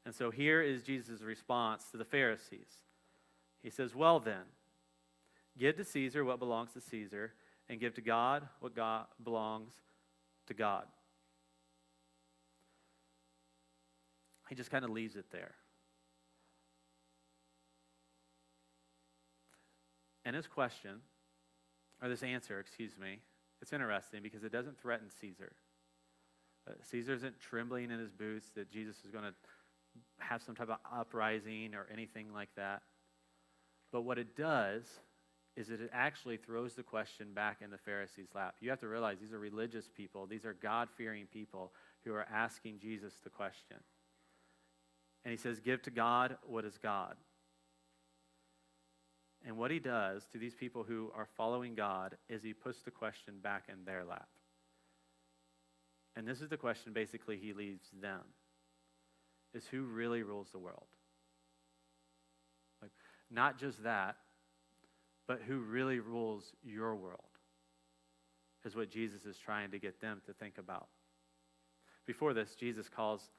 [0.09, 2.81] And so here is Jesus' response to the Pharisees.
[3.61, 4.41] He says, Well then,
[5.55, 7.33] give to Caesar what belongs to Caesar,
[7.69, 9.71] and give to God what God belongs
[10.47, 10.85] to God.
[14.49, 15.53] He just kind of leaves it there.
[20.25, 21.01] And his question,
[22.01, 23.19] or this answer, excuse me,
[23.61, 25.51] it's interesting because it doesn't threaten Caesar.
[26.67, 29.33] Uh, Caesar isn't trembling in his boots that Jesus is going to
[30.19, 32.81] have some type of uprising or anything like that.
[33.91, 34.83] But what it does
[35.55, 38.55] is it actually throws the question back in the Pharisees' lap.
[38.61, 41.73] You have to realize these are religious people, these are God fearing people
[42.05, 43.77] who are asking Jesus the question.
[45.25, 47.15] And he says, Give to God what is God.
[49.45, 52.91] And what he does to these people who are following God is he puts the
[52.91, 54.27] question back in their lap.
[56.15, 58.21] And this is the question basically he leaves them
[59.53, 60.87] is who really rules the world?
[62.81, 62.91] Like
[63.29, 64.15] not just that,
[65.27, 67.19] but who really rules your world
[68.65, 70.87] is what Jesus is trying to get them to think about.
[72.05, 73.29] Before this, Jesus calls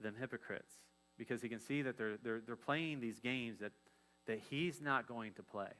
[0.00, 0.74] them hypocrites
[1.18, 3.72] because he can see that they're, they're, they're playing these games that,
[4.26, 5.70] that he's not going to play.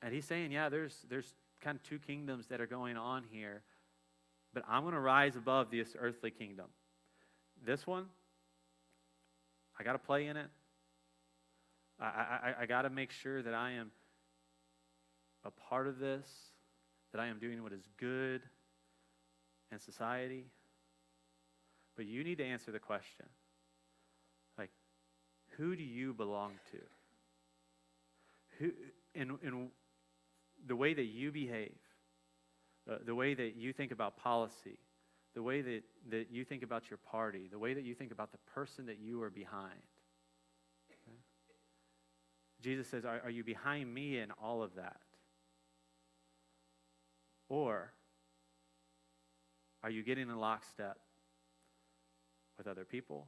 [0.00, 3.62] And he's saying, yeah, there's, there's kind of two kingdoms that are going on here,
[4.52, 6.66] but I'm going to rise above this earthly kingdom.
[7.64, 8.06] This one,
[9.78, 10.48] I got to play in it.
[12.00, 13.90] I, I, I got to make sure that I am
[15.44, 16.26] a part of this,
[17.12, 18.42] that I am doing what is good
[19.70, 20.46] in society.
[21.96, 23.26] But you need to answer the question
[24.58, 24.70] like,
[25.56, 26.78] who do you belong to?
[28.58, 28.70] Who,
[29.14, 29.68] in, in
[30.66, 31.74] the way that you behave,
[32.90, 34.78] uh, the way that you think about policy,
[35.34, 38.32] the way that, that you think about your party, the way that you think about
[38.32, 39.80] the person that you are behind.
[42.60, 45.00] Jesus says, are, are you behind me in all of that?
[47.48, 47.92] Or
[49.82, 50.98] are you getting in lockstep
[52.56, 53.26] with other people,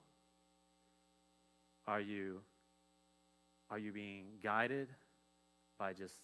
[1.86, 2.40] Are you,
[3.70, 4.88] are you being guided
[5.78, 6.14] by just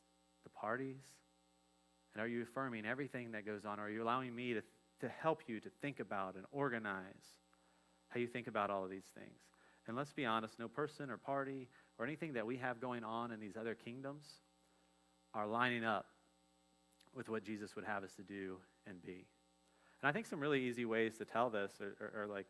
[0.44, 1.02] the parties?
[2.14, 3.78] And are you affirming everything that goes on?
[3.78, 4.62] Or are you allowing me to,
[5.00, 7.36] to help you to think about and organize
[8.08, 9.38] how you think about all of these things?
[9.86, 13.32] And let's be honest no person or party or anything that we have going on
[13.32, 14.26] in these other kingdoms
[15.34, 16.06] are lining up
[17.14, 19.26] with what Jesus would have us to do and be.
[20.02, 22.46] And I think some really easy ways to tell this are, are, are like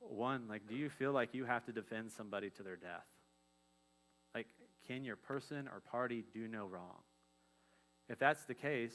[0.00, 3.06] one, like, do you feel like you have to defend somebody to their death?
[4.34, 4.48] Like,
[4.86, 7.02] can your person or party do no wrong?
[8.08, 8.94] If that's the case,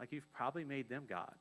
[0.00, 1.34] like you've probably made them God.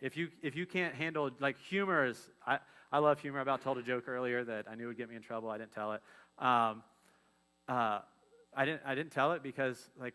[0.00, 2.58] If you if you can't handle like humor is I,
[2.92, 3.38] I love humor.
[3.38, 5.50] I about told a joke earlier that I knew would get me in trouble.
[5.50, 6.02] I didn't tell it.
[6.38, 6.82] Um,
[7.68, 8.00] uh,
[8.54, 10.14] I didn't I didn't tell it because like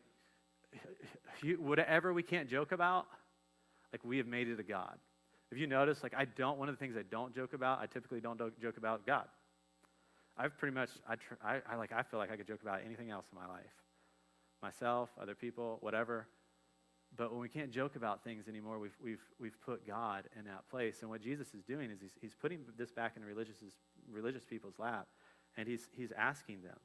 [1.59, 3.07] whatever we can't joke about,
[3.91, 4.97] like we have made it a God.
[5.51, 7.85] If you notice, like I don't, one of the things I don't joke about, I
[7.85, 9.25] typically don't joke about God.
[10.37, 12.79] I've pretty much, I, tr- I, I like, I feel like I could joke about
[12.85, 13.73] anything else in my life,
[14.63, 16.27] myself, other people, whatever.
[17.17, 20.69] But when we can't joke about things anymore, we've, we've, we've put God in that
[20.69, 21.01] place.
[21.01, 23.57] And what Jesus is doing is he's, he's putting this back in the religious,
[24.09, 25.07] religious people's lap,
[25.57, 26.77] and he's, he's asking them,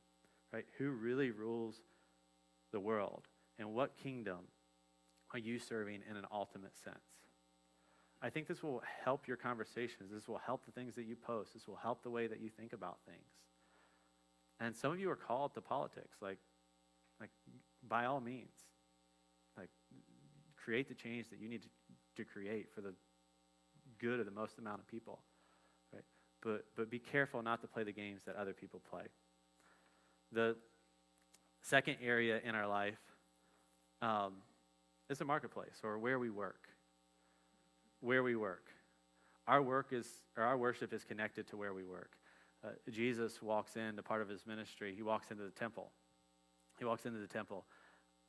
[0.53, 1.81] right, who really rules
[2.73, 3.29] the world?
[3.59, 4.39] And what kingdom
[5.33, 6.97] are you serving in an ultimate sense?
[8.21, 10.11] I think this will help your conversations.
[10.13, 11.55] This will help the things that you post.
[11.55, 13.29] This will help the way that you think about things.
[14.59, 16.39] And some of you are called to politics, like,
[17.21, 17.31] like
[17.87, 18.55] by all means,
[20.67, 21.69] create the change that you need to,
[22.17, 22.93] to create for the
[24.01, 25.21] good of the most amount of people,
[25.93, 26.05] right?
[26.43, 29.05] But but be careful not to play the games that other people play.
[30.33, 30.57] The
[31.63, 32.99] second area in our life
[34.03, 34.35] um,
[35.09, 36.69] is the marketplace or where we work
[38.01, 38.69] where we work.
[39.47, 42.13] Our work is, or our worship is connected to where we work.
[42.65, 44.95] Uh, Jesus walks into part of his ministry.
[44.95, 45.91] He walks into the temple.
[46.79, 47.65] He walks into the temple,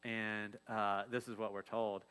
[0.05, 2.03] and uh, this is what we're told.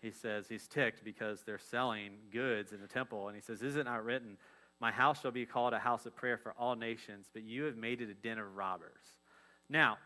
[0.00, 3.76] He says he's ticked because they're selling goods in the temple, and he says, "Is
[3.76, 4.38] it not written,
[4.80, 7.76] My house shall be called a house of prayer for all nations, but you have
[7.76, 9.18] made it a den of robbers."
[9.68, 9.98] Now,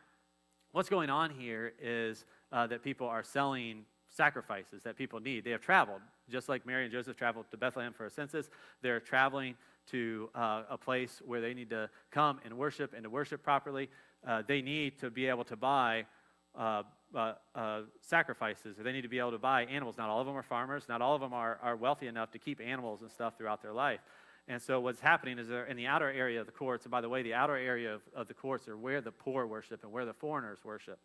[0.72, 5.44] what's going on here is uh, that people are selling sacrifices that people need.
[5.44, 8.48] They have traveled, just like Mary and Joseph traveled to Bethlehem for a census.
[8.82, 9.56] They're traveling
[9.90, 13.90] to uh, a place where they need to come and worship, and to worship properly,
[14.26, 16.06] uh, they need to be able to buy
[16.56, 16.82] uh,
[17.14, 19.96] uh, uh, sacrifices, or they need to be able to buy animals.
[19.96, 20.84] Not all of them are farmers.
[20.88, 23.72] Not all of them are, are wealthy enough to keep animals and stuff throughout their
[23.72, 24.00] life.
[24.46, 26.84] And so what's happening is they're in the outer area of the courts.
[26.84, 29.46] And by the way, the outer area of, of the courts are where the poor
[29.46, 30.98] worship and where the foreigners worship.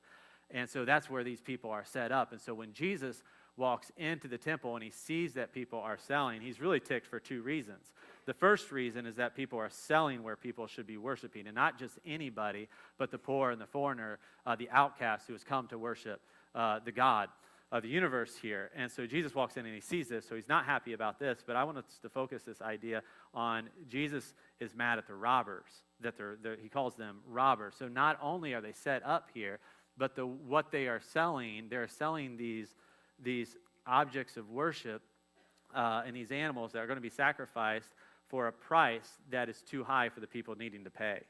[0.51, 2.31] And so that's where these people are set up.
[2.31, 3.23] And so when Jesus
[3.55, 7.19] walks into the temple and he sees that people are selling, he's really ticked for
[7.19, 7.93] two reasons.
[8.29, 11.79] The first reason is that people are selling where people should be worshiping, and not
[11.79, 15.79] just anybody, but the poor and the foreigner, uh, the outcast who has come to
[15.79, 16.21] worship
[16.53, 17.29] uh, the God
[17.71, 18.69] of the universe here.
[18.75, 21.39] And so Jesus walks in and he sees this, so he's not happy about this.
[21.43, 23.01] But I want us to focus this idea
[23.33, 27.73] on Jesus is mad at the robbers, that they're, they're, he calls them robbers.
[27.79, 29.57] So not only are they set up here,
[29.97, 32.75] but the, what they are selling, they're selling these,
[33.19, 35.01] these objects of worship
[35.73, 37.89] uh, and these animals that are going to be sacrificed
[38.29, 41.21] for a price that is too high for the people needing to pay.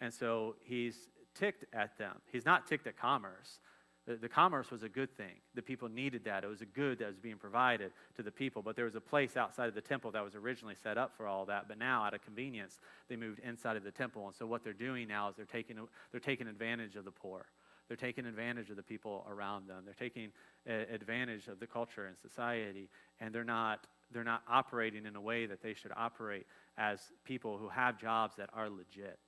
[0.00, 2.16] And so he's ticked at them.
[2.32, 3.60] He's not ticked at commerce.
[4.06, 5.36] The, the, commerce was a good thing.
[5.54, 6.42] The people needed that.
[6.42, 8.60] It was a good that was being provided to the people.
[8.60, 11.28] But there was a place outside of the temple that was originally set up for
[11.28, 11.68] all that.
[11.68, 14.26] But now, out of convenience, they moved inside of the temple.
[14.26, 15.76] And so what they're doing now is they're taking,
[16.10, 17.46] they're taking advantage of the poor.
[17.86, 19.82] They're taking advantage of the people around them.
[19.84, 20.30] They're taking
[20.66, 22.88] advantage of the culture and society,
[23.20, 26.46] and they're not, they're not operating in a way that they should operate
[26.76, 29.18] as people who have jobs that are legit.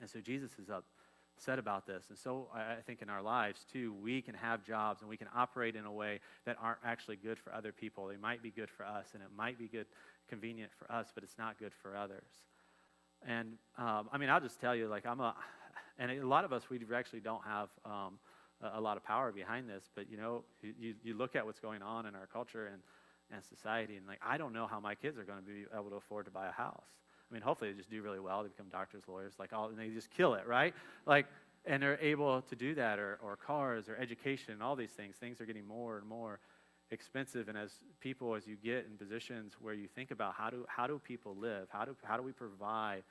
[0.00, 2.04] And so Jesus is upset about this.
[2.08, 5.28] And so I think in our lives, too, we can have jobs and we can
[5.34, 8.06] operate in a way that aren't actually good for other people.
[8.06, 9.86] They might be good for us, and it might be good,
[10.28, 12.30] convenient for us, but it's not good for others.
[13.26, 15.34] And um, I mean, I'll just tell you, like, I'm a,
[15.98, 18.18] and a lot of us, we actually don't have um,
[18.62, 21.58] a, a, lot of power behind this, but you know, you, you look at what's
[21.58, 22.80] going on in our culture and,
[23.32, 25.90] and society, and like, I don't know how my kids are going to be able
[25.90, 26.86] to afford to buy a house.
[27.30, 28.42] I mean, hopefully they just do really well.
[28.42, 30.74] They become doctors, lawyers, like all, and they just kill it, right?
[31.06, 31.26] Like,
[31.66, 35.16] and they're able to do that, or, or cars, or education, all these things.
[35.16, 36.40] Things are getting more and more
[36.90, 37.48] expensive.
[37.48, 40.86] And as people, as you get in positions where you think about how do, how
[40.86, 41.68] do people live?
[41.70, 43.02] How do, how do we provide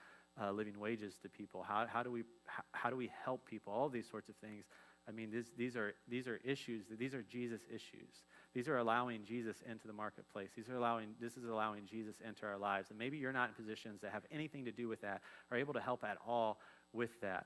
[0.42, 1.64] uh, living wages to people?
[1.68, 3.74] How, how, do we, how, how, do we help people?
[3.74, 4.66] All these sorts of things.
[5.08, 8.24] I mean, this, these, are, these are issues, these are Jesus issues.
[8.58, 10.50] These are allowing Jesus into the marketplace.
[10.56, 12.90] These are allowing, this is allowing Jesus into our lives.
[12.90, 15.76] And maybe you're not in positions that have anything to do with that or able
[15.76, 16.60] to help at all
[16.92, 17.46] with that.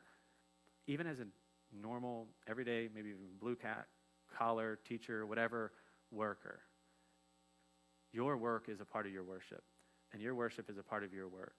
[0.88, 1.26] Even as a
[1.78, 3.88] normal, everyday, maybe even blue cat,
[4.38, 5.74] collar, teacher, whatever
[6.12, 6.62] worker,
[8.14, 9.66] your work is a part of your worship,
[10.14, 11.56] and your worship is a part of your work.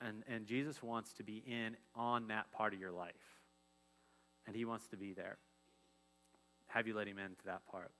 [0.00, 3.14] And, and Jesus wants to be in on that part of your life,
[4.48, 5.38] and he wants to be there.
[6.74, 7.92] Have you let him into that part?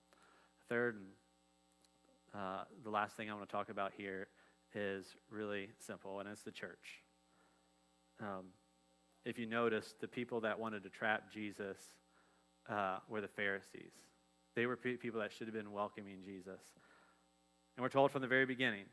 [0.68, 1.04] Third, and
[2.34, 4.26] uh, the last thing I want to talk about here
[4.74, 7.04] is really simple, and it's the church.
[8.20, 8.46] Um,
[9.24, 11.78] if you notice, the people that wanted to trap Jesus
[12.68, 13.92] uh, were the Pharisees.
[14.56, 16.60] They were people that should have been welcoming Jesus.
[17.76, 18.86] And we're told from the very beginning,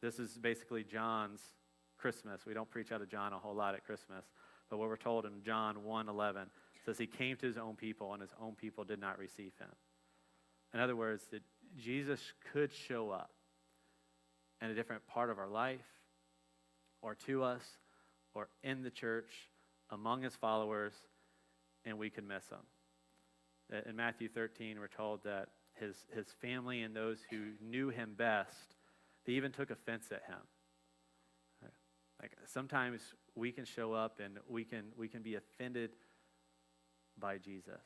[0.00, 1.40] this is basically John's
[1.98, 2.46] Christmas.
[2.46, 4.24] We don't preach out of John a whole lot at Christmas,
[4.70, 6.48] but what we're told in John 1:11
[6.86, 9.68] says he came to his own people and his own people did not receive him.
[10.72, 11.42] In other words, that
[11.76, 12.20] Jesus
[12.52, 13.32] could show up
[14.62, 15.84] in a different part of our life
[17.02, 17.62] or to us
[18.34, 19.50] or in the church
[19.90, 20.92] among his followers
[21.84, 23.82] and we could miss him.
[23.86, 28.76] In Matthew 13, we're told that his, his family and those who knew him best,
[29.24, 30.38] they even took offense at him.
[32.20, 33.00] Like sometimes
[33.34, 35.90] we can show up and we can, we can be offended
[37.20, 37.82] by Jesus.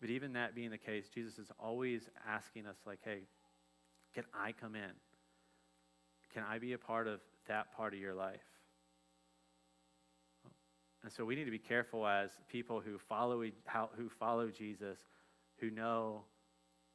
[0.00, 3.20] But even that being the case, Jesus is always asking us, like, hey,
[4.14, 4.92] can I come in?
[6.34, 8.40] Can I be a part of that part of your life?
[11.02, 13.42] And so we need to be careful as people who follow,
[13.96, 14.98] who follow Jesus
[15.58, 16.22] who know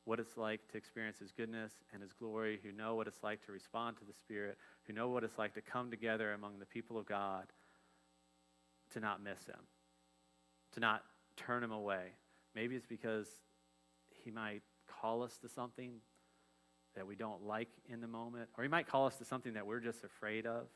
[0.06, 3.46] what it's like to experience His goodness and His glory, who know what it's like
[3.46, 6.66] to respond to the Spirit, who know what it's like to come together among the
[6.66, 7.46] people of God,
[8.94, 9.60] to not miss Him,
[10.74, 11.04] to not
[11.38, 12.14] turn Him away.
[12.56, 13.28] Maybe it's because
[14.24, 14.62] He might
[15.02, 15.94] call us to something
[16.96, 19.66] that we don't like in the moment, or He might call us to something that
[19.66, 20.68] we're just afraid of.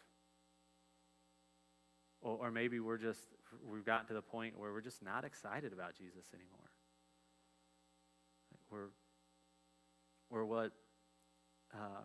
[2.22, 3.20] Or, or maybe we're just,
[3.64, 6.72] we've gotten to the point where we're just not excited about Jesus anymore.
[8.72, 8.88] We're,
[10.32, 10.72] we're what
[11.74, 12.02] uh,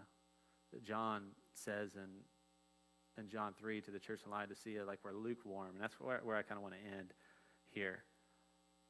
[0.82, 1.22] John
[1.54, 5.70] says in, in John 3 to the church in Laodicea, like we're lukewarm.
[5.74, 7.12] And that's where, where I kind of want to end
[7.70, 8.04] here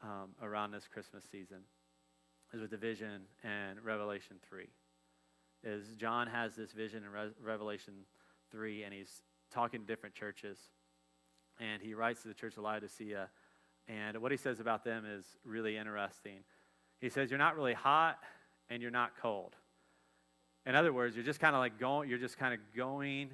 [0.03, 1.59] um, around this Christmas season,
[2.53, 4.69] is with the vision and Revelation 3.
[5.63, 7.95] Is John has this vision in Re- Revelation
[8.51, 9.23] 3, and he's
[9.53, 10.59] talking to different churches.
[11.59, 13.29] And he writes to the church of Laodicea.
[13.89, 16.39] And what he says about them is really interesting.
[17.01, 18.19] He says, You're not really hot
[18.71, 19.57] and you're not cold.
[20.67, 23.31] In other words, you're just kind of like going, you're just kind of going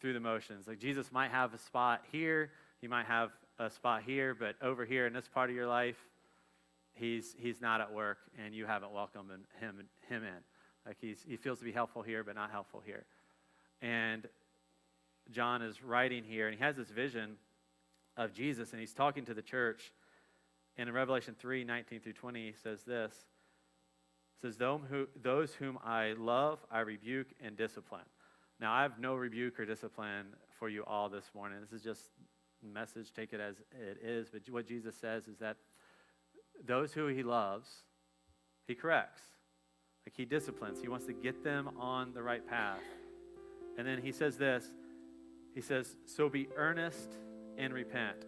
[0.00, 0.66] through the motions.
[0.66, 2.50] Like Jesus might have a spot here,
[2.80, 3.30] he might have
[3.64, 5.96] a spot here, but over here in this part of your life,
[6.94, 9.76] he's he's not at work and you haven't welcomed him
[10.08, 10.42] him in.
[10.86, 13.04] Like he's he feels to be helpful here, but not helpful here.
[13.80, 14.26] And
[15.30, 17.36] John is writing here, and he has this vision
[18.16, 19.92] of Jesus, and he's talking to the church
[20.76, 23.12] and in Revelation 3 19 through 20, he says this
[24.40, 28.04] says, Those whom I love, I rebuke and discipline.
[28.60, 30.26] Now, I have no rebuke or discipline
[30.58, 31.58] for you all this morning.
[31.60, 32.10] This is just
[32.68, 34.28] message, take it as it is.
[34.30, 35.56] But what Jesus says is that
[36.64, 37.68] those who he loves,
[38.66, 39.20] he corrects.
[40.06, 40.80] Like he disciplines.
[40.80, 42.80] He wants to get them on the right path.
[43.78, 44.70] And then he says this
[45.54, 47.16] He says, So be earnest
[47.56, 48.24] and repent.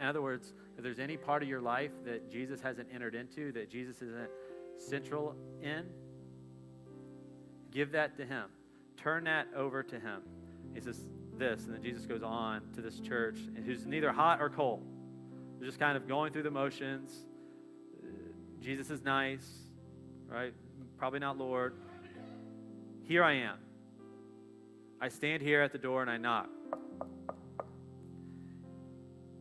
[0.00, 3.50] In other words, if there's any part of your life that Jesus hasn't entered into,
[3.52, 4.30] that Jesus isn't
[4.76, 5.86] central in,
[7.72, 8.44] give that to Him.
[8.96, 10.22] Turn that over to Him.
[10.74, 11.06] He says
[11.38, 14.82] this, and then Jesus goes on to this church who's neither hot or cold.
[15.58, 17.12] They're just kind of going through the motions.
[18.02, 18.06] Uh,
[18.60, 19.46] Jesus is nice,
[20.28, 20.52] right?
[20.96, 21.74] Probably not Lord.
[23.04, 23.56] Here I am.
[25.00, 26.48] I stand here at the door and I knock.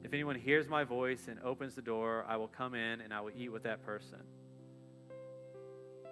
[0.03, 3.19] If anyone hears my voice and opens the door, I will come in and I
[3.19, 4.19] will eat with that person,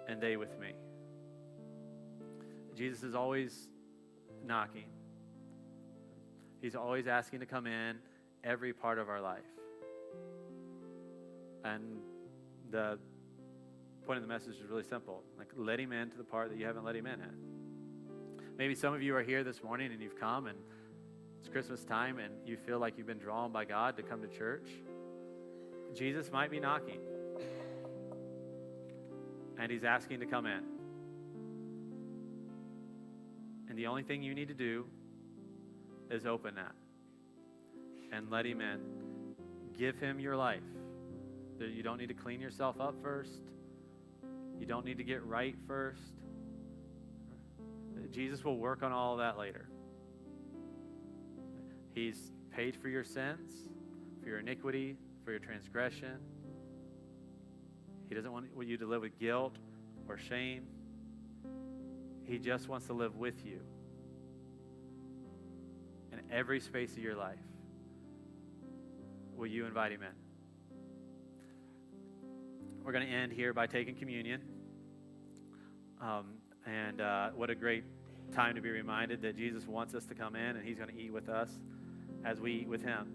[0.06, 0.72] and they with me.
[2.76, 3.68] Jesus is always
[4.44, 4.84] knocking,
[6.66, 7.98] He's always asking to come in
[8.42, 9.44] every part of our life.
[11.62, 11.98] And
[12.72, 12.98] the
[14.04, 16.66] point of the message is really simple like, let Him into the part that you
[16.66, 17.30] haven't let Him in at.
[18.58, 20.58] Maybe some of you are here this morning and you've come and
[21.38, 24.26] it's Christmas time and you feel like you've been drawn by God to come to
[24.26, 24.68] church,
[25.94, 26.98] Jesus might be knocking.
[29.56, 30.64] And he's asking to come in.
[33.68, 34.86] And the only thing you need to do
[36.10, 36.72] is open that
[38.12, 38.80] and let him in
[39.76, 40.62] give Him your life.
[41.58, 43.40] You don't need to clean yourself up first,
[44.58, 46.02] you don't need to get right first.
[48.12, 49.68] Jesus will work on all that later.
[51.92, 53.52] He's paid for your sins,
[54.22, 56.18] for your iniquity, for your transgression.
[58.08, 59.56] He doesn't want you to live with guilt
[60.08, 60.62] or shame.
[62.24, 63.60] He just wants to live with you
[66.30, 67.38] every space of your life.
[69.36, 70.08] Will you invite him in?
[72.84, 74.40] We're going to end here by taking communion.
[76.00, 76.34] Um,
[76.66, 77.84] and uh, what a great
[78.32, 81.00] time to be reminded that Jesus wants us to come in and he's going to
[81.00, 81.50] eat with us
[82.24, 83.08] as we eat with him.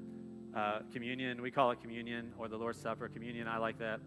[0.55, 3.07] Uh, communion, we call it communion or the Lord's Supper.
[3.07, 3.99] Communion, I like that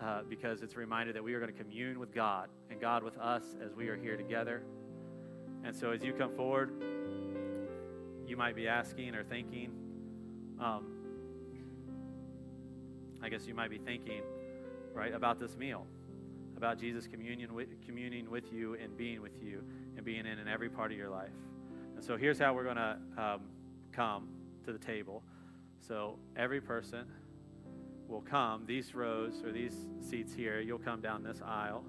[0.00, 3.02] uh, because it's a reminder that we are going to commune with God and God
[3.02, 4.62] with us as we are here together.
[5.64, 6.72] And so as you come forward,
[8.26, 9.72] you might be asking or thinking,
[10.60, 10.86] um,
[13.22, 14.22] I guess you might be thinking,
[14.94, 15.86] right, about this meal,
[16.56, 19.62] about Jesus communion with, communing with you and being with you
[19.96, 21.30] and being in in every part of your life.
[21.94, 23.40] And so here's how we're going to um,
[23.92, 24.28] come
[24.64, 25.22] to the table.
[25.86, 27.06] So every person
[28.08, 31.84] will come, these rows or these seats here, you'll come down this aisle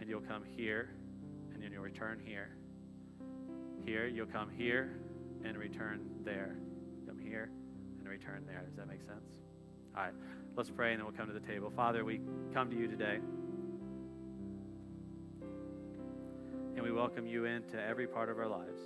[0.00, 0.90] and you'll come here
[1.52, 2.50] and then you'll return here.
[3.84, 5.00] Here, you'll come here
[5.44, 6.56] and return there.
[7.06, 7.50] Come here
[7.98, 8.64] and return there.
[8.66, 9.40] Does that make sense?
[9.96, 10.12] All right,
[10.56, 11.70] let's pray and then we'll come to the table.
[11.74, 12.20] Father, we
[12.54, 13.18] come to you today.
[16.74, 18.80] And we welcome you into every part of our lives.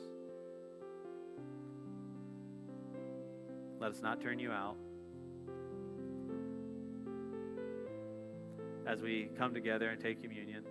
[3.78, 4.76] Let us not turn you out.
[8.86, 10.64] As we come together and take communion,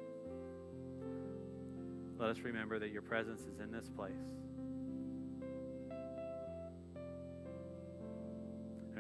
[2.20, 4.12] let us remember that your presence is in this place.